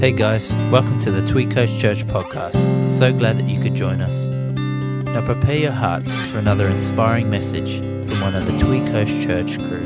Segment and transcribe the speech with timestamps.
[0.00, 2.90] Hey guys, welcome to the Tweed Coast Church podcast.
[2.90, 4.28] So glad that you could join us.
[4.28, 9.58] Now prepare your hearts for another inspiring message from one of the Tweed Coast Church
[9.58, 9.84] crew.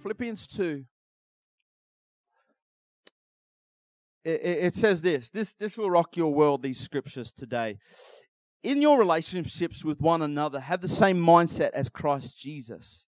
[0.00, 0.86] Philippians 2.
[4.24, 5.28] It, it, it says this.
[5.28, 7.76] This this will rock your world, these scriptures today.
[8.62, 13.06] In your relationships with one another, have the same mindset as Christ Jesus.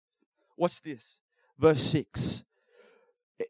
[0.59, 1.21] Watch this.
[1.59, 2.45] Verse 6.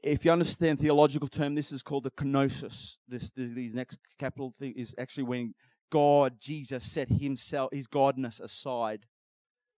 [0.03, 2.97] If you understand theological term, this is called the kenosis.
[3.09, 5.55] This, this these next capital thing is actually when
[5.91, 9.07] God, Jesus, set himself, his godness aside.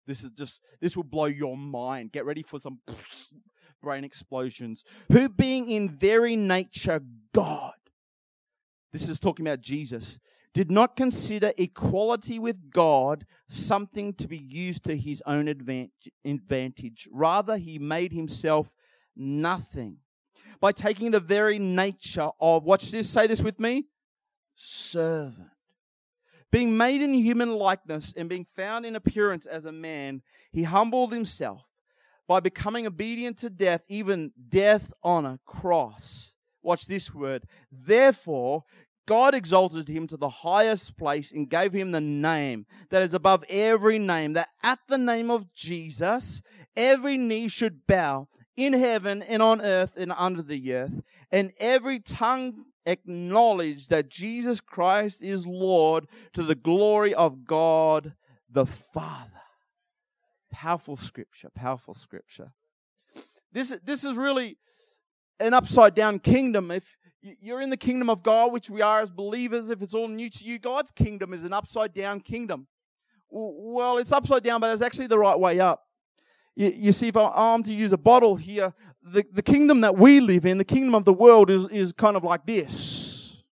[0.06, 2.12] This is just this will blow your mind.
[2.12, 2.80] Get ready for some
[3.82, 4.84] brain explosions.
[5.12, 7.02] Who being in very nature
[7.34, 7.74] God.
[8.92, 10.18] This is talking about Jesus.
[10.54, 17.08] Did not consider equality with God something to be used to his own advantage.
[17.12, 18.74] Rather, he made himself
[19.14, 19.98] nothing
[20.60, 23.86] by taking the very nature of, watch this, say this with me,
[24.54, 25.48] servant.
[26.50, 31.12] Being made in human likeness and being found in appearance as a man, he humbled
[31.12, 31.64] himself
[32.26, 36.34] by becoming obedient to death, even death on a cross.
[36.62, 37.44] Watch this word.
[37.70, 38.64] Therefore,
[39.06, 43.44] God exalted him to the highest place and gave him the name that is above
[43.48, 46.42] every name, that at the name of Jesus,
[46.76, 48.28] every knee should bow
[48.58, 54.60] in heaven and on earth and under the earth, and every tongue acknowledge that Jesus
[54.60, 58.14] Christ is Lord to the glory of God
[58.50, 59.30] the Father.
[60.50, 62.52] Powerful scripture, powerful scripture.
[63.52, 64.58] This, this is really
[65.38, 66.72] an upside down kingdom.
[66.72, 70.08] If you're in the kingdom of God, which we are as believers, if it's all
[70.08, 72.66] new to you, God's kingdom is an upside down kingdom.
[73.30, 75.84] Well, it's upside down, but it's actually the right way up.
[76.58, 80.18] You, you see, if I'm to use a bottle here, the, the kingdom that we
[80.18, 83.44] live in, the kingdom of the world, is, is kind of like this.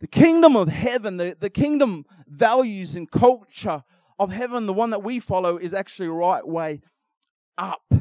[0.00, 3.84] The kingdom of heaven, the, the kingdom values and culture
[4.18, 6.80] of heaven, the one that we follow, is actually right way
[7.58, 7.92] up.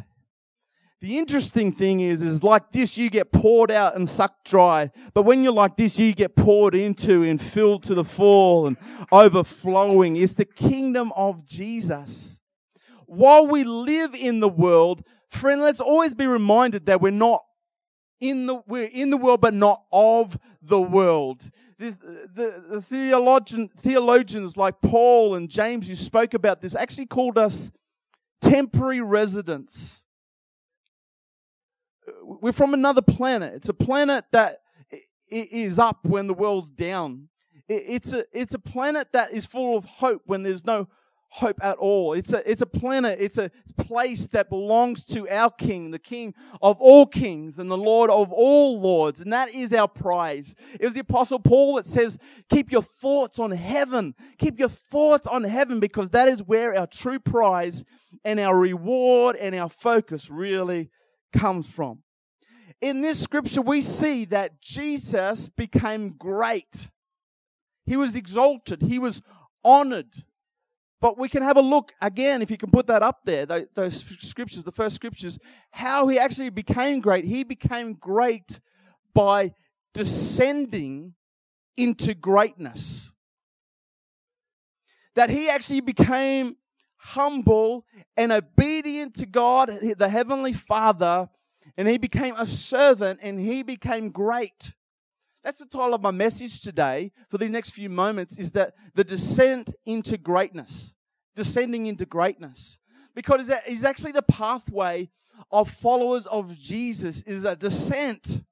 [1.02, 4.92] The interesting thing is, is like this, you get poured out and sucked dry.
[5.14, 8.78] But when you're like this, you get poured into and filled to the full and
[9.12, 10.16] overflowing.
[10.16, 12.40] It's the kingdom of Jesus
[13.08, 17.44] while we live in the world, friend, let's always be reminded that we're not
[18.20, 21.50] in the we're in the world, but not of the world.
[21.80, 21.92] The,
[22.34, 27.72] the, the theologian, theologians like Paul and James, who spoke about this, actually called us
[28.42, 30.06] temporary residents.
[32.24, 33.54] We're from another planet.
[33.54, 34.62] It's a planet that
[35.30, 37.30] is up when the world's down.
[37.70, 40.88] It's a, it's a planet that is full of hope when there's no
[41.30, 42.14] hope at all.
[42.14, 46.34] It's a, it's a planet, it's a place that belongs to our King, the King
[46.62, 49.20] of all kings and the Lord of all lords.
[49.22, 50.56] And that is our prize.
[50.80, 52.18] It was the Apostle Paul that says,
[52.50, 54.16] Keep your thoughts on heaven.
[54.38, 57.84] Keep your thoughts on heaven because that is where our true prize
[58.24, 60.90] and our reward and our focus really
[61.34, 62.00] comes from.
[62.80, 66.92] In this scripture, we see that Jesus became great.
[67.86, 68.84] He was exalted.
[68.84, 69.22] He was
[69.64, 70.14] honored.
[71.00, 74.04] But we can have a look again, if you can put that up there, those
[74.20, 75.38] scriptures, the first scriptures,
[75.72, 77.26] how he actually became great.
[77.26, 78.60] He became great
[79.14, 79.54] by
[79.94, 81.14] descending
[81.76, 83.14] into greatness.
[85.14, 86.58] That he actually became
[86.98, 91.30] humble and obedient to God, the Heavenly Father,
[91.78, 94.74] and he became a servant and he became great.
[95.48, 99.04] That's the title of my message today for the next few moments is that the
[99.06, 100.94] descent into greatness.
[101.38, 102.80] Descending into greatness.
[103.16, 105.10] Because it's actually the pathway
[105.50, 108.44] of followers of Jesus is a descent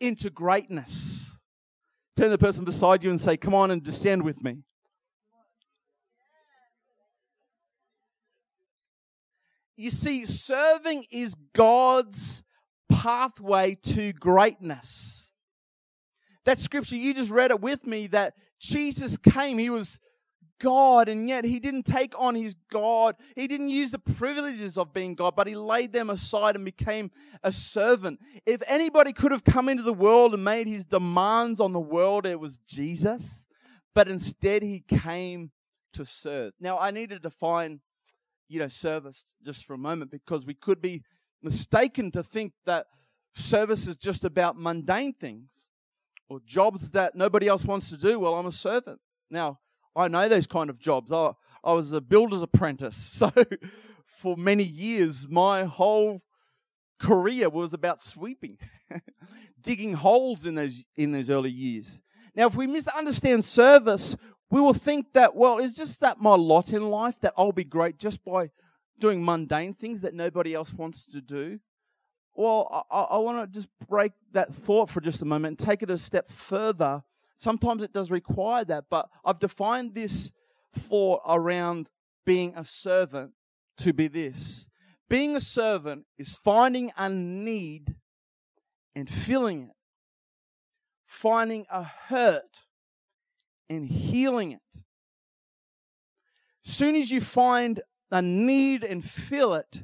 [0.00, 1.40] into greatness.
[2.14, 4.64] Turn the person beside you and say, Come on and descend with me.
[9.78, 12.42] You see, serving is God's
[12.90, 15.27] pathway to greatness
[16.48, 19.58] that scripture, you just read it with me that Jesus came.
[19.58, 20.00] He was
[20.58, 23.16] God, and yet he didn't take on his God.
[23.36, 27.10] He didn't use the privileges of being God, but he laid them aside and became
[27.42, 28.18] a servant.
[28.46, 32.24] If anybody could have come into the world and made his demands on the world,
[32.24, 33.46] it was Jesus.
[33.94, 35.50] But instead, he came
[35.92, 36.54] to serve.
[36.58, 37.80] Now, I need to define,
[38.48, 41.02] you know, service just for a moment because we could be
[41.42, 42.86] mistaken to think that
[43.34, 45.50] service is just about mundane things
[46.28, 48.18] or jobs that nobody else wants to do.
[48.20, 49.00] Well, I'm a servant.
[49.30, 49.58] Now,
[49.96, 51.10] I know those kind of jobs.
[51.12, 51.32] I,
[51.64, 52.96] I was a builder's apprentice.
[53.28, 53.32] So
[54.04, 56.22] for many years, my whole
[56.98, 58.58] career was about sweeping,
[59.60, 62.02] digging holes in those in those early years.
[62.34, 64.16] Now, if we misunderstand service,
[64.50, 67.64] we will think that well, it's just that my lot in life that I'll be
[67.64, 68.50] great just by
[68.98, 71.60] doing mundane things that nobody else wants to do.
[72.38, 75.82] Well, I, I want to just break that thought for just a moment and take
[75.82, 77.02] it a step further.
[77.36, 80.30] Sometimes it does require that, but I've defined this
[80.72, 81.88] thought around
[82.24, 83.32] being a servant
[83.78, 84.68] to be this
[85.08, 87.96] being a servant is finding a need
[88.94, 89.76] and filling it,
[91.06, 92.66] finding a hurt
[93.68, 94.82] and healing it.
[96.64, 97.80] As soon as you find
[98.10, 99.82] a need and fill it,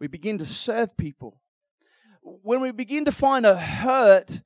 [0.00, 1.42] we begin to serve people.
[2.28, 4.42] When we begin to find a hurt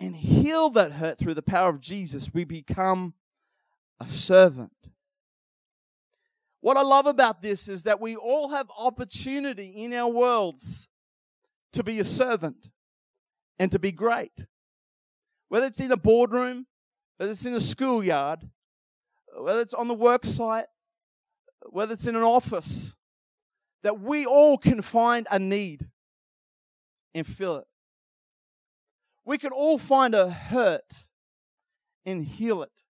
[0.00, 3.14] and heal that hurt through the power of Jesus, we become
[3.98, 4.70] a servant.
[6.60, 10.88] What I love about this is that we all have opportunity in our worlds
[11.72, 12.70] to be a servant
[13.58, 14.46] and to be great.
[15.48, 16.66] Whether it's in a boardroom,
[17.16, 18.48] whether it's in a schoolyard,
[19.36, 20.66] whether it's on the work site,
[21.70, 22.96] whether it's in an office,
[23.82, 25.88] that we all can find a need
[27.14, 27.66] and fill it.
[29.24, 31.06] We can all find a hurt
[32.06, 32.84] and heal it.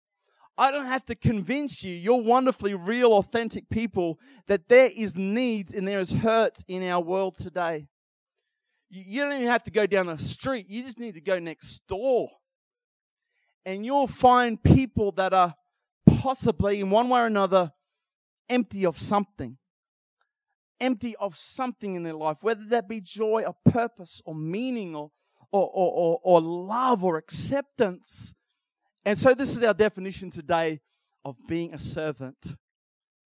[0.56, 4.18] I don't have to convince you, you're wonderfully real, authentic people,
[4.48, 7.88] that there is needs and there is hurts in our world today.
[8.90, 11.82] You don't even have to go down the street, you just need to go next
[11.86, 12.30] door.
[13.64, 15.54] And you'll find people that are
[16.06, 17.72] possibly, in one way or another,
[18.48, 19.58] empty of something.
[20.80, 25.10] Empty of something in their life, whether that be joy or purpose or meaning or,
[25.50, 28.34] or, or, or, love or acceptance
[29.08, 30.80] and so, this is our definition today
[31.24, 32.58] of being a servant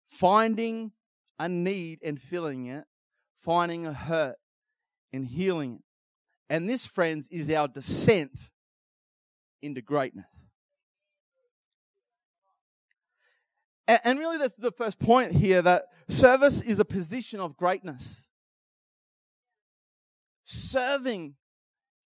[0.10, 0.92] finding
[1.40, 2.84] a need and filling it,
[3.40, 4.36] finding a hurt
[5.14, 5.84] and healing it.
[6.54, 8.52] And this, friends, is our descent
[9.62, 10.39] into greatness.
[13.90, 18.30] And really, that's the first point here that service is a position of greatness.
[20.44, 21.34] Serving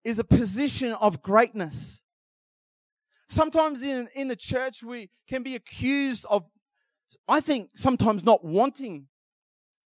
[0.04, 2.02] is a position of greatness.
[3.28, 6.44] Sometimes in, in the church, we can be accused of,
[7.26, 9.06] I think, sometimes not wanting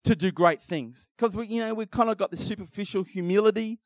[0.04, 3.78] to do great things because we, you know, we've kind of got this superficial humility,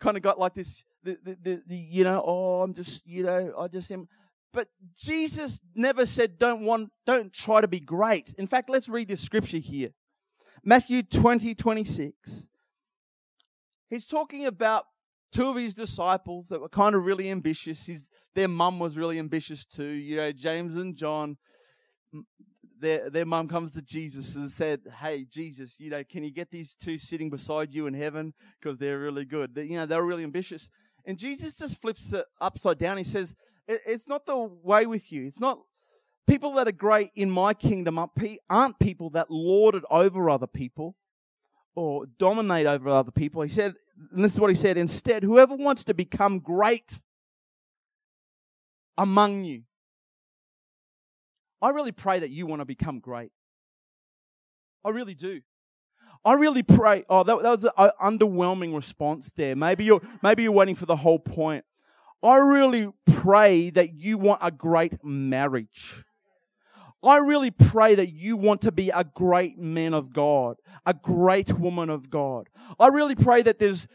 [0.00, 3.22] kind of got like this, the, the, the, the, you know, oh, I'm just, you
[3.22, 4.08] know, I just am.
[4.56, 8.34] But Jesus never said, don't want, don't try to be great.
[8.38, 9.90] In fact, let's read this scripture here.
[10.64, 12.48] Matthew 20, 26.
[13.90, 14.86] He's talking about
[15.30, 17.84] two of his disciples that were kind of really ambitious.
[17.84, 19.84] His, their mum was really ambitious too.
[19.84, 21.36] You know, James and John,
[22.80, 26.50] their, their mum comes to Jesus and said, Hey, Jesus, you know, can you get
[26.50, 28.32] these two sitting beside you in heaven?
[28.58, 29.54] Because they're really good.
[29.54, 30.70] They, you know, they're really ambitious.
[31.04, 32.96] And Jesus just flips it upside down.
[32.96, 33.36] He says,
[33.68, 35.26] It's not the way with you.
[35.26, 35.58] It's not
[36.26, 37.98] people that are great in my kingdom
[38.48, 40.96] aren't people that lord it over other people
[41.74, 43.42] or dominate over other people.
[43.42, 43.74] He said,
[44.12, 47.00] and this is what he said instead, whoever wants to become great
[48.98, 49.62] among you.
[51.60, 53.30] I really pray that you want to become great.
[54.84, 55.40] I really do.
[56.24, 57.04] I really pray.
[57.08, 59.54] Oh, that, that was an underwhelming response there.
[59.54, 61.64] Maybe you're maybe you're waiting for the whole point.
[62.22, 66.04] I really pray that you want a great marriage.
[67.02, 71.58] I really pray that you want to be a great man of God, a great
[71.58, 72.48] woman of God.
[72.80, 73.86] I really pray that there's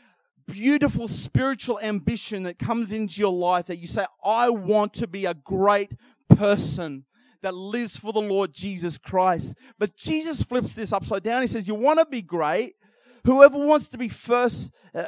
[0.48, 5.26] beautiful spiritual ambition that comes into your life that you say, I want to be
[5.26, 5.94] a great
[6.30, 7.06] person
[7.42, 9.56] that lives for the Lord Jesus Christ.
[9.80, 11.42] But Jesus flips this upside down.
[11.42, 12.76] He says, You want to be great?
[13.26, 15.06] Whoever wants to be first, uh,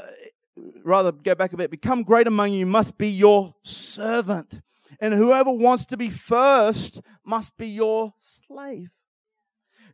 [0.83, 4.61] rather go back a bit, become great among you must be your servant.
[4.99, 8.89] And whoever wants to be first must be your slave.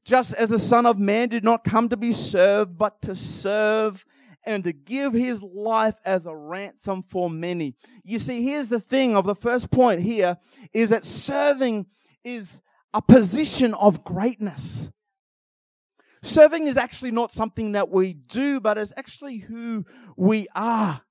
[0.05, 4.05] Just as the Son of Man did not come to be served, but to serve
[4.45, 7.75] and to give his life as a ransom for many.
[8.03, 10.37] You see, here's the thing of the first point here
[10.73, 11.85] is that serving
[12.23, 12.61] is
[12.93, 14.91] a position of greatness.
[16.21, 19.85] Serving is actually not something that we do, but it's actually who
[20.17, 21.01] we are.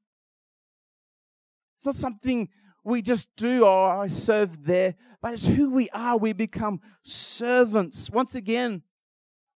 [1.77, 2.49] It's not something
[2.85, 6.17] we just do, oh, I serve there, but it's who we are.
[6.17, 8.11] We become servants.
[8.11, 8.83] Once again,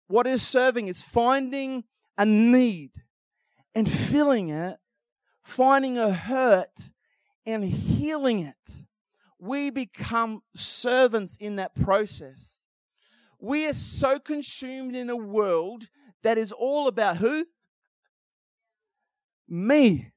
[0.07, 0.87] what is serving?
[0.87, 1.83] Is finding
[2.17, 2.91] a need
[3.75, 4.77] and filling it,
[5.43, 6.89] finding a hurt
[7.45, 8.83] and healing it.
[9.39, 12.65] We become servants in that process.
[13.39, 15.89] We are so consumed in a world
[16.23, 17.45] that is all about who?
[19.49, 20.11] me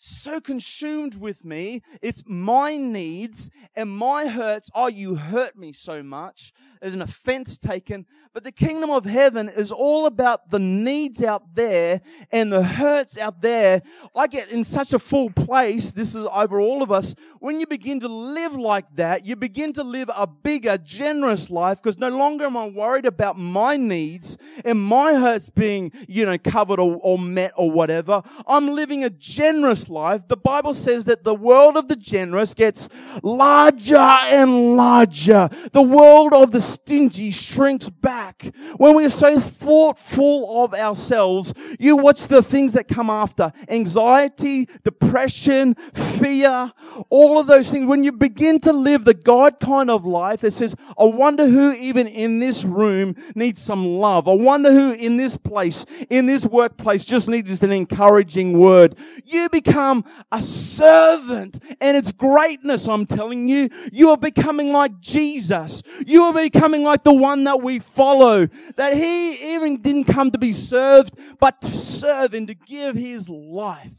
[0.00, 1.82] so consumed with me.
[2.00, 4.70] It's my needs and my hurts.
[4.74, 6.52] Oh, you hurt me so much.
[6.80, 8.06] There's an offense taken.
[8.34, 13.16] But the kingdom of heaven is all about the needs out there and the hurts
[13.18, 13.82] out there.
[14.14, 15.92] I get in such a full place.
[15.92, 17.14] This is over all of us.
[17.40, 21.82] When you begin to live like that, you begin to live a bigger, generous life
[21.82, 26.38] because no longer am I worried about my needs and my hurts being, you know,
[26.38, 28.22] covered or, or met or whatever.
[28.46, 32.88] I'm living a generous life, the Bible says that the world of the generous gets
[33.22, 35.48] larger and larger.
[35.72, 38.52] The world of the stingy shrinks back.
[38.76, 44.68] When we are so thoughtful of ourselves, you watch the things that come after anxiety,
[44.84, 46.72] depression, fear,
[47.08, 47.86] all of those things.
[47.86, 51.72] When you begin to live the God kind of life that says, I wonder who
[51.72, 54.28] even in this room needs some love.
[54.28, 58.98] I wonder who in this place, in this workplace just needs an encouraging word.
[59.24, 63.68] You become a servant and its greatness, I'm telling you.
[63.92, 65.82] You are becoming like Jesus.
[66.06, 68.46] You are becoming like the one that we follow.
[68.76, 73.28] That he even didn't come to be served, but to serve and to give his
[73.28, 73.92] life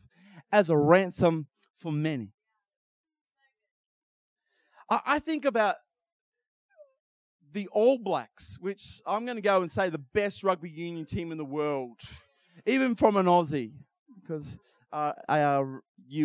[0.51, 1.47] as a ransom
[1.79, 2.31] for many.
[4.89, 5.75] I think about
[7.51, 11.31] the All Blacks, which I'm going to go and say the best rugby union team
[11.31, 11.99] in the world,
[12.65, 13.71] even from an Aussie,
[14.19, 14.59] because
[14.91, 15.81] uh, ARU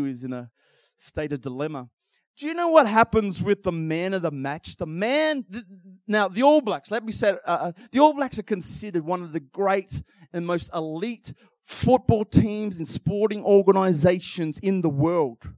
[0.06, 0.50] is in a
[0.96, 1.88] state of dilemma.
[2.36, 4.76] Do you know what happens with the man of the match?
[4.76, 5.64] The man, th-
[6.08, 9.22] now the All Blacks, let me say, uh, uh, the All Blacks are considered one
[9.22, 15.50] of the great and most elite football teams and sporting organizations in the world.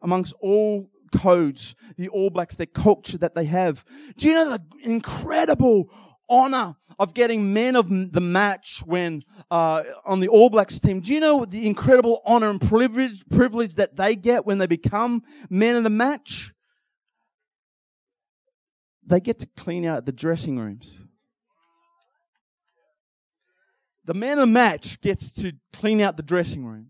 [0.00, 3.84] Amongst all codes, the All Blacks, their culture that they have.
[4.16, 5.90] Do you know the incredible
[6.32, 11.00] honor of getting men of the match when uh, on the All Blacks team.
[11.00, 15.22] Do you know the incredible honor and privilege, privilege that they get when they become
[15.50, 16.54] men of the match?
[19.04, 21.04] They get to clean out the dressing rooms.
[24.04, 26.88] The man of the match gets to clean out the dressing room.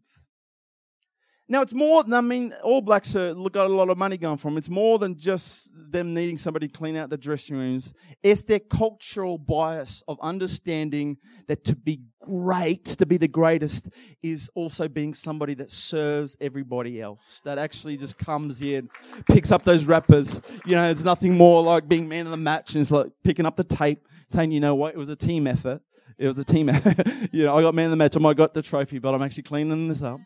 [1.52, 4.38] Now, it's more than, I mean, All Blacks are, got a lot of money going
[4.38, 4.56] from.
[4.56, 7.92] It's more than just them needing somebody to clean out the dressing rooms.
[8.22, 11.18] It's their cultural bias of understanding
[11.48, 13.90] that to be great, to be the greatest,
[14.22, 17.42] is also being somebody that serves everybody else.
[17.44, 18.88] That actually just comes in,
[19.28, 20.40] picks up those wrappers.
[20.64, 23.44] You know, it's nothing more like being man of the match and it's like picking
[23.44, 25.82] up the tape, saying, you know what, it was a team effort.
[26.16, 27.06] It was a team effort.
[27.30, 29.20] you know, I got man of the match, I might got the trophy, but I'm
[29.20, 30.18] actually cleaning this up.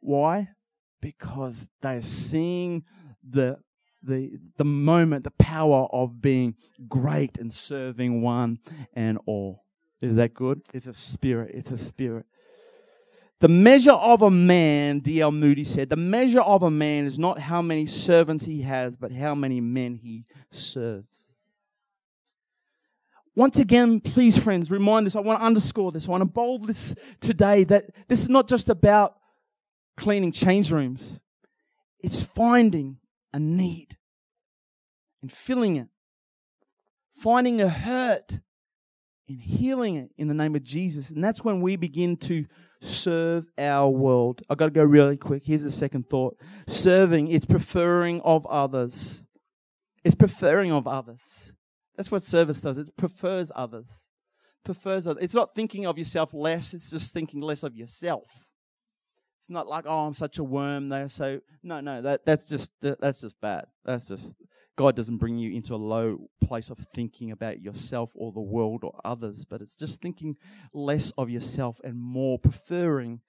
[0.00, 0.48] Why?
[1.00, 2.84] Because they're seeing
[3.28, 3.58] the
[4.02, 6.54] the the moment, the power of being
[6.88, 8.58] great and serving one
[8.94, 9.64] and all.
[10.00, 10.62] Is that good?
[10.72, 11.50] It's a spirit.
[11.54, 12.24] It's a spirit.
[13.40, 15.32] The measure of a man, D.L.
[15.32, 19.12] Moody said, the measure of a man is not how many servants he has, but
[19.12, 21.30] how many men he serves.
[23.34, 25.16] Once again, please, friends, remind this.
[25.16, 26.06] I want to underscore this.
[26.06, 29.14] I want to bold this today that this is not just about
[30.00, 31.20] cleaning change rooms.
[32.02, 32.96] It's finding
[33.32, 33.98] a need
[35.20, 35.88] and filling it,
[37.12, 38.40] finding a hurt
[39.28, 41.10] and healing it in the name of Jesus.
[41.10, 42.46] And that's when we begin to
[42.80, 44.40] serve our world.
[44.48, 45.42] I've got to go really quick.
[45.44, 49.26] Here's the second thought serving, it's preferring of others.
[50.02, 51.52] It's preferring of others.
[51.94, 52.78] That's what service does.
[52.78, 54.08] It prefers others.
[54.64, 55.06] Prefers.
[55.06, 58.49] It's not thinking of yourself less, it's just thinking less of yourself.
[59.40, 61.08] It's not like, oh, I'm such a worm there.
[61.08, 63.64] So no, no, that that's just that's just bad.
[63.86, 64.34] That's just
[64.76, 68.84] God doesn't bring you into a low place of thinking about yourself or the world
[68.84, 70.36] or others, but it's just thinking
[70.74, 73.22] less of yourself and more preferring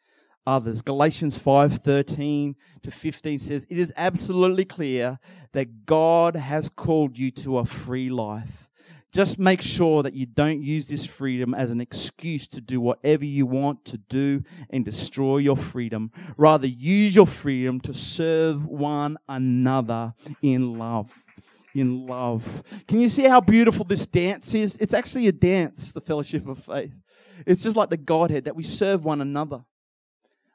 [0.46, 0.82] others.
[0.82, 5.18] Galatians 5:13 to 15 says, "It is absolutely clear
[5.54, 8.70] that God has called you to a free life.
[9.12, 13.26] Just make sure that you don't use this freedom as an excuse to do whatever
[13.26, 16.12] you want to do and destroy your freedom.
[16.38, 21.12] Rather, use your freedom to serve one another in love.
[21.76, 22.64] In love.
[22.88, 24.78] Can you see how beautiful this dance is?
[24.80, 26.94] It's actually a dance, the fellowship of faith.
[27.46, 29.66] It's just like the Godhead that we serve one another.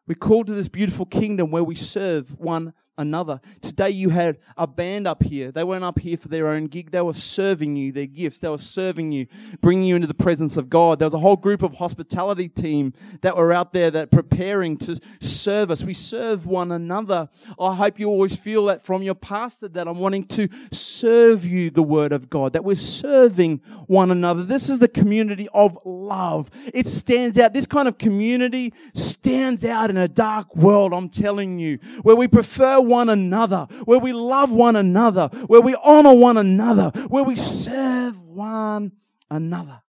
[0.07, 3.41] We're called to this beautiful kingdom where we serve one another.
[3.61, 5.51] Today you had a band up here.
[5.53, 6.91] They weren't up here for their own gig.
[6.91, 8.39] They were serving you their gifts.
[8.39, 9.27] They were serving you,
[9.61, 10.99] bringing you into the presence of God.
[10.99, 14.99] There was a whole group of hospitality team that were out there that preparing to
[15.21, 15.85] serve us.
[15.85, 17.29] We serve one another.
[17.59, 21.71] I hope you always feel that from your pastor that I'm wanting to serve you
[21.71, 24.45] the word of God, that we're serving one another.
[24.45, 26.51] This is the community of love.
[26.73, 27.53] It stands out.
[27.53, 32.29] This kind of community stands out in a dark world, I'm telling you, where we
[32.29, 37.37] prefer one another, where we love one another, where we honor one another, where we
[37.37, 38.93] serve one
[39.31, 39.83] another.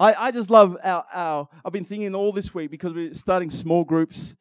[0.00, 3.50] I, I just love our, our, I've been thinking all this week because we're starting
[3.50, 4.34] small groups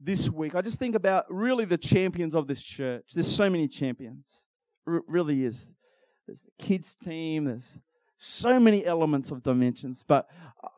[0.00, 0.54] this week.
[0.54, 3.10] I just think about really the champions of this church.
[3.14, 4.46] There's so many champions.
[4.86, 5.72] R- really is.
[6.26, 7.80] There's the kids team, there's
[8.16, 10.04] so many elements of dimensions.
[10.06, 10.28] But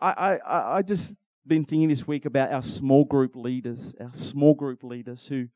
[0.00, 4.54] I, I, I just been thinking this week about our small group leaders, our small
[4.54, 5.48] group leaders who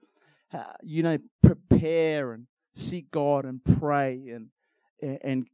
[0.53, 4.49] uh, you know, prepare and seek God and pray and
[5.23, 5.47] and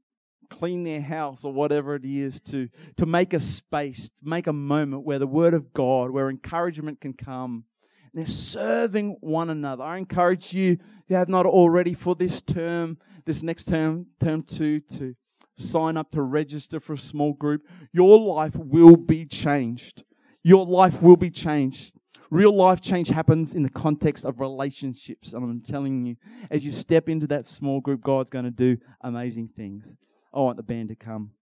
[0.49, 4.53] clean their house or whatever it is to to make a space, to make a
[4.53, 7.65] moment where the word of God, where encouragement can come.
[8.13, 9.85] They're serving one another.
[9.85, 14.43] I encourage you, if you have not already, for this term, this next term, term
[14.43, 15.15] two, to
[15.55, 17.63] sign up to register for a small group.
[17.93, 20.03] Your life will be changed.
[20.43, 22.00] Your life will be changed.
[22.31, 25.33] Real life change happens in the context of relationships.
[25.33, 26.17] And I'm telling you,
[26.49, 29.97] as you step into that small group, God's going to do amazing things.
[30.33, 31.33] I want the band to come.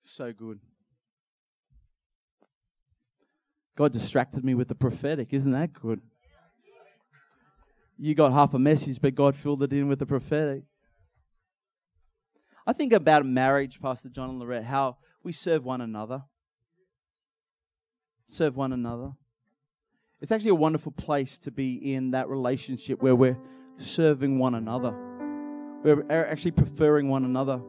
[0.00, 0.58] So good.
[3.76, 5.32] God distracted me with the prophetic.
[5.32, 6.00] Isn't that good?
[7.98, 10.64] You got half a message, but God filled it in with the prophetic.
[12.66, 16.24] I think about marriage, Pastor John and Lorette, how we serve one another
[18.32, 19.12] serve one another.
[20.20, 23.38] It's actually a wonderful place to be in that relationship where we're
[23.76, 24.94] serving one another.
[25.82, 27.60] We're actually preferring one another.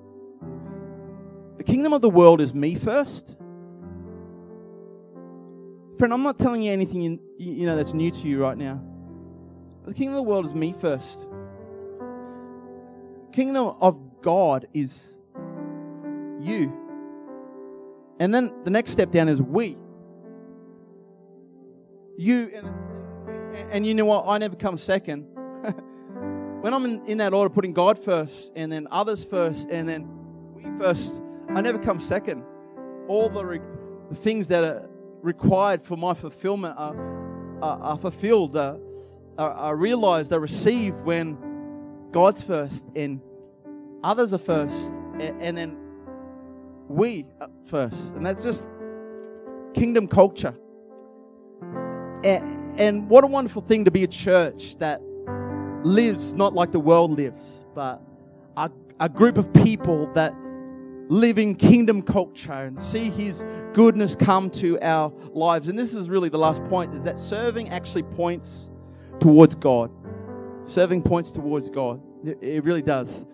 [1.57, 3.35] The kingdom of the world is me first.
[5.97, 8.81] Friend, I'm not telling you anything you, you know that's new to you right now.
[9.85, 11.27] The kingdom of the world is me first.
[13.31, 15.17] Kingdom of God is
[16.39, 16.71] you.
[18.19, 19.77] And then the next step down is we
[22.17, 24.25] you and, and you know what?
[24.27, 25.23] I never come second.
[26.61, 30.07] when I'm in, in that order, putting God first and then others first and then
[30.53, 32.43] we first, I never come second.
[33.07, 33.61] All the, re-
[34.09, 34.89] the things that are
[35.21, 36.95] required for my fulfillment are,
[37.61, 38.77] are, are fulfilled, uh,
[39.37, 41.37] are, are realized, are received when
[42.11, 43.21] God's first and
[44.03, 45.77] others are first and, and then
[46.87, 47.25] we
[47.65, 48.15] first.
[48.15, 48.71] And that's just
[49.73, 50.55] kingdom culture.
[52.23, 55.01] And, what a wonderful thing to be a church that
[55.83, 58.01] lives not like the world lives, but
[58.57, 60.33] a, a group of people that
[61.09, 65.69] live in kingdom culture and see his goodness come to our lives.
[65.69, 68.69] And this is really the last point is that serving actually points
[69.19, 69.91] towards God.
[70.63, 72.01] Serving points towards God.
[72.41, 73.25] It really does.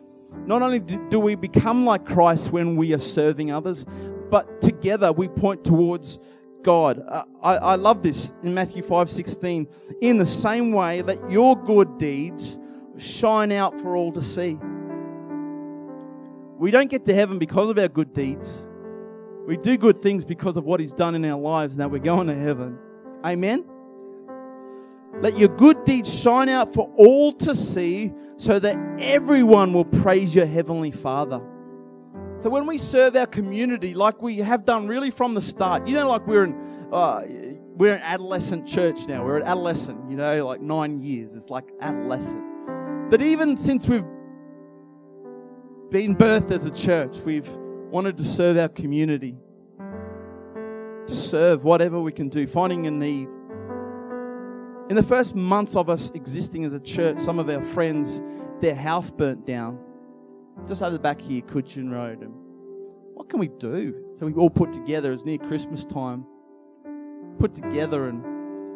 [0.45, 3.86] Not only do we become like Christ when we are serving others,
[4.30, 6.19] but together we point towards
[6.63, 7.04] God.
[7.08, 9.67] Uh, I, I love this in Matthew 5 16.
[10.02, 12.60] In the same way, that your good deeds
[12.98, 14.58] shine out for all to see.
[16.58, 18.67] We don't get to heaven because of our good deeds.
[19.48, 21.78] We do good things because of what He's done in our lives.
[21.78, 22.78] Now we're going to heaven.
[23.26, 23.65] Amen?
[25.22, 30.36] Let your good deeds shine out for all to see so that everyone will praise
[30.36, 31.41] your heavenly Father.
[32.39, 35.93] So when we serve our community, like we have done really from the start, you
[35.93, 37.23] know, like we're in, uh,
[37.75, 39.25] we're an adolescent church now.
[39.25, 41.36] We're an adolescent, you know, like nine years.
[41.36, 42.41] It's like adolescent.
[43.10, 44.06] But even since we've
[45.89, 47.49] been birthed as a church, we've
[47.91, 49.36] wanted to serve our community.
[51.08, 53.28] To serve whatever we can do, finding a need.
[54.89, 58.21] In the first months of us existing as a church, some of our friends,
[58.62, 59.78] their house burnt down
[60.67, 62.22] just over the back here, Cudgen Road.
[62.22, 62.34] And
[63.13, 64.13] what can we do?
[64.15, 66.26] So we all put together, it's near Christmas time,
[67.38, 68.24] put together and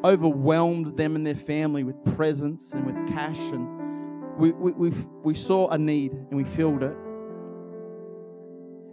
[0.05, 3.39] overwhelmed them and their family with presents and with cash.
[3.39, 4.89] And we, we, we,
[5.23, 6.95] we saw a need and we filled it.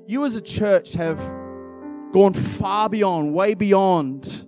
[0.06, 1.18] You as a church have
[2.12, 4.46] gone far beyond, way beyond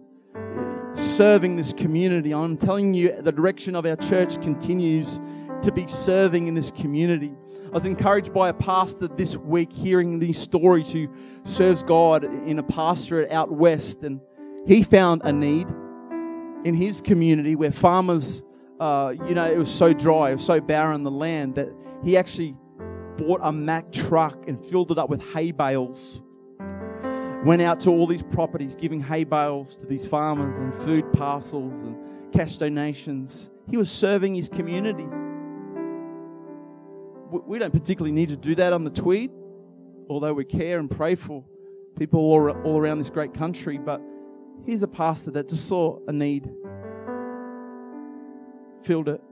[0.94, 2.34] serving this community.
[2.34, 5.20] I'm telling you, the direction of our church continues
[5.62, 7.32] to be serving in this community.
[7.72, 11.08] I was encouraged by a pastor this week hearing these stories who
[11.44, 14.20] serves God in a pastorate out west, and
[14.66, 15.66] he found a need.
[16.64, 18.42] in his community where farmers,
[18.78, 21.68] uh, you know, it was so dry, it was so barren the land that
[22.04, 22.56] he actually
[23.16, 26.22] bought a Mack truck and filled it up with hay bales.
[27.44, 31.72] Went out to all these properties giving hay bales to these farmers and food parcels
[31.82, 31.96] and
[32.32, 33.50] cash donations.
[33.68, 35.06] He was serving his community.
[37.32, 39.30] We don't particularly need to do that on the Tweed,
[40.10, 41.44] although we care and pray for
[41.98, 43.78] people all, all around this great country.
[43.78, 44.02] But
[44.66, 46.50] here's a pastor that just saw a need,
[48.82, 49.22] filled it,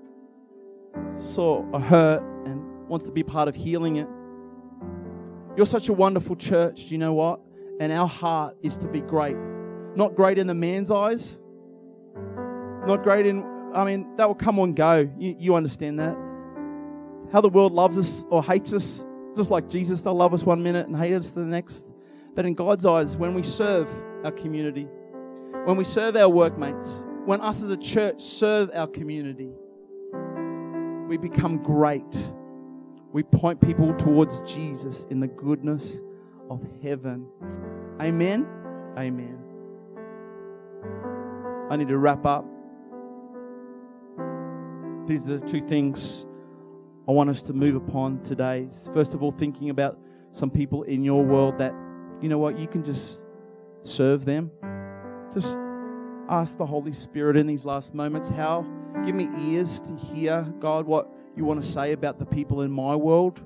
[1.16, 4.08] saw a hurt, and wants to be part of healing it.
[5.56, 6.86] You're such a wonderful church.
[6.86, 7.40] Do you know what?
[7.80, 9.36] And our heart is to be great.
[9.94, 11.38] Not great in the man's eyes,
[12.86, 15.10] not great in, I mean, that will come and go.
[15.18, 16.16] You, you understand that.
[17.32, 20.62] How the world loves us or hates us, just like Jesus, they'll love us one
[20.62, 21.88] minute and hate us the next.
[22.34, 23.88] But in God's eyes, when we serve
[24.24, 24.88] our community,
[25.64, 29.50] when we serve our workmates, when us as a church serve our community,
[31.06, 32.32] we become great.
[33.12, 36.00] We point people towards Jesus in the goodness
[36.48, 37.26] of heaven.
[38.00, 38.46] Amen.
[38.96, 39.38] Amen.
[41.70, 42.44] I need to wrap up.
[45.06, 46.26] These are the two things
[47.10, 48.68] I want us to move upon today.
[48.94, 49.98] First of all, thinking about
[50.30, 51.74] some people in your world that,
[52.20, 53.22] you know what, you can just
[53.82, 54.52] serve them.
[55.34, 55.58] Just
[56.28, 58.64] ask the Holy Spirit in these last moments, how,
[59.04, 62.70] give me ears to hear, God, what you want to say about the people in
[62.70, 63.44] my world,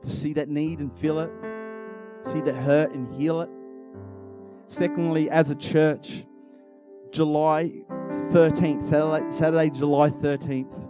[0.00, 1.30] to see that need and feel it,
[2.22, 3.50] see that hurt and heal it.
[4.68, 6.24] Secondly, as a church,
[7.10, 7.72] July
[8.30, 10.85] 13th, Saturday, Saturday, July 13th,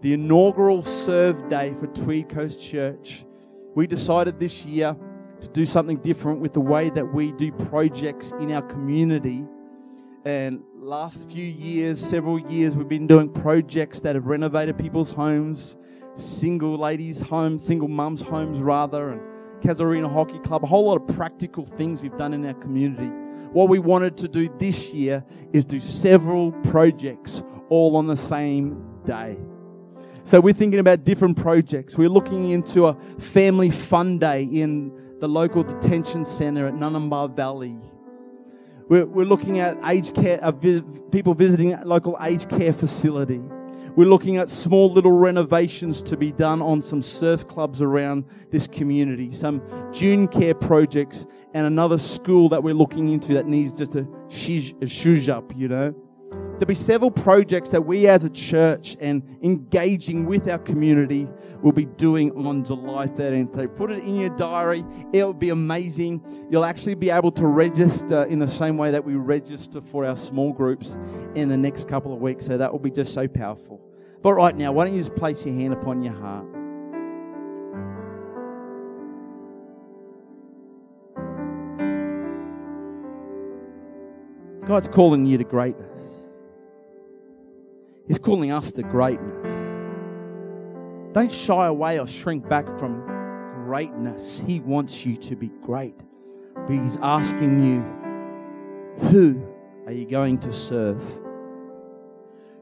[0.00, 3.24] the inaugural serve day for Tweed Coast Church.
[3.74, 4.96] We decided this year
[5.40, 9.44] to do something different with the way that we do projects in our community.
[10.24, 15.76] And last few years, several years, we've been doing projects that have renovated people's homes,
[16.14, 19.20] single ladies' homes, single mums' homes, rather, and
[19.62, 23.10] Casuarina Hockey Club, a whole lot of practical things we've done in our community.
[23.52, 28.84] What we wanted to do this year is do several projects all on the same
[29.04, 29.38] day.
[30.28, 31.96] So we're thinking about different projects.
[31.96, 37.78] We're looking into a family fun day in the local detention center at Numinbah Valley.
[38.90, 43.40] We're, we're looking at aged care, uh, vi- people visiting a local aged care facility.
[43.96, 48.66] We're looking at small little renovations to be done on some surf clubs around this
[48.66, 49.60] community, some
[49.92, 55.30] Dunecare projects, and another school that we're looking into that needs just a shiz, shush
[55.30, 55.94] up, you know.
[56.58, 61.28] There'll be several projects that we as a church and engaging with our community
[61.62, 63.54] will be doing on July 13th.
[63.54, 64.84] So put it in your diary.
[65.12, 66.20] It'll be amazing.
[66.50, 70.16] You'll actually be able to register in the same way that we register for our
[70.16, 70.98] small groups
[71.36, 72.46] in the next couple of weeks.
[72.46, 73.80] So that will be just so powerful.
[74.20, 76.44] But right now, why don't you just place your hand upon your heart?
[84.66, 86.17] God's calling you to greatness.
[88.08, 89.46] He's calling us to greatness.
[91.12, 93.02] Don't shy away or shrink back from
[93.64, 94.42] greatness.
[94.46, 95.94] He wants you to be great.
[96.54, 99.46] But He's asking you, who
[99.86, 101.02] are you going to serve?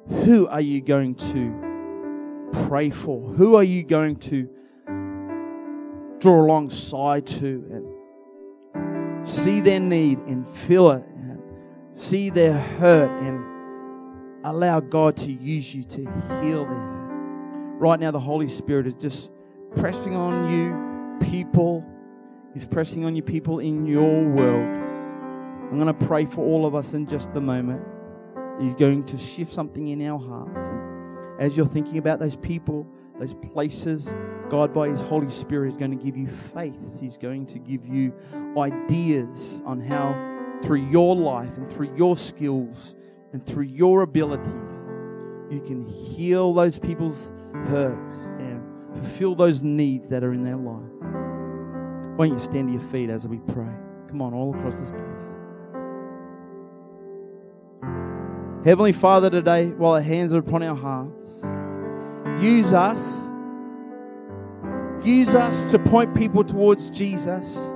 [0.08, 3.20] Who are you going to pray for?
[3.20, 4.48] Who are you going to
[6.18, 7.64] draw alongside to
[8.74, 11.04] and see their need and feel it
[11.96, 13.42] see their hurt and
[14.46, 16.00] allow God to use you to
[16.40, 17.78] heal them.
[17.78, 19.32] Right now, the Holy Spirit is just
[19.76, 21.84] pressing on you, people.
[22.54, 24.84] He's pressing on you, people in your world.
[25.70, 27.82] I'm going to pray for all of us in just a moment.
[28.60, 30.68] He's going to shift something in our hearts.
[30.68, 32.86] And as you're thinking about those people,
[33.18, 34.14] those places,
[34.48, 36.78] God, by His Holy Spirit, is going to give you faith.
[37.00, 38.14] He's going to give you
[38.56, 42.94] ideas on how through your life and through your skills
[43.32, 44.84] and through your abilities,
[45.50, 47.32] you can heal those people's
[47.66, 48.62] hurts and
[48.94, 52.16] fulfill those needs that are in their life.
[52.16, 53.72] Why don't you stand to your feet as we pray?
[54.08, 55.24] Come on, all across this place.
[58.64, 61.44] Heavenly Father, today, while our hands are upon our hearts,
[62.42, 63.28] use us.
[65.04, 67.74] Use us to point people towards Jesus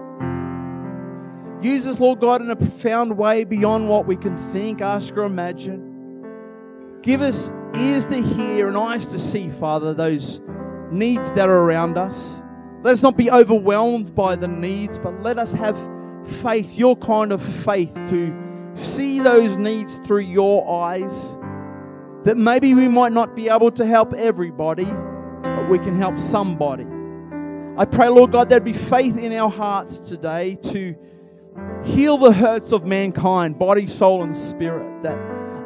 [1.62, 5.24] Use us, Lord God, in a profound way beyond what we can think, ask, or
[5.24, 7.00] imagine.
[7.02, 10.40] Give us ears to hear and eyes to see, Father, those
[10.90, 12.42] needs that are around us.
[12.82, 15.76] Let us not be overwhelmed by the needs, but let us have
[16.24, 18.34] faith, your kind of faith, to
[18.74, 21.38] see those needs through your eyes.
[22.24, 24.88] That maybe we might not be able to help everybody,
[25.42, 26.86] but we can help somebody.
[27.76, 30.94] I pray, Lord God, there'd be faith in our hearts today to
[31.84, 35.02] heal the hurts of mankind, body, soul, and spirit.
[35.02, 35.18] That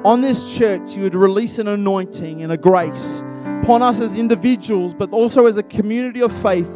[0.04, 3.22] on this church you would release an anointing and a grace
[3.62, 6.68] upon us as individuals, but also as a community of faith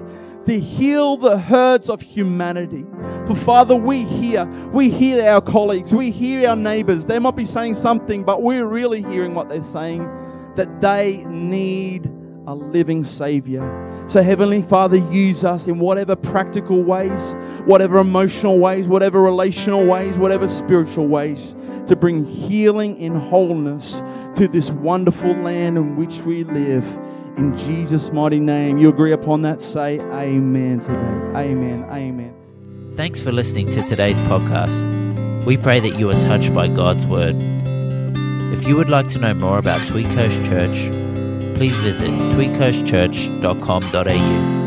[0.47, 2.87] to heal the hurts of humanity.
[3.27, 7.05] For Father, we hear, we hear our colleagues, we hear our neighbors.
[7.05, 10.09] They might be saying something, but we're really hearing what they're saying
[10.57, 12.07] that they need
[12.47, 13.88] a living Savior.
[14.09, 17.35] So, Heavenly Father, use us in whatever practical ways,
[17.67, 21.55] whatever emotional ways, whatever relational ways, whatever spiritual ways
[21.89, 24.03] to bring healing and wholeness
[24.37, 26.87] to this wonderful land in which we live.
[27.37, 28.79] In Jesus' mighty name.
[28.79, 29.61] You agree upon that?
[29.61, 30.99] Say amen today.
[31.37, 31.85] Amen.
[31.91, 32.35] Amen.
[32.95, 35.45] Thanks for listening to today's podcast.
[35.45, 37.37] We pray that you are touched by God's Word.
[38.53, 40.91] If you would like to know more about Tweed Coast Church,
[41.59, 44.58] please visit tweedcoastchurch.com.au.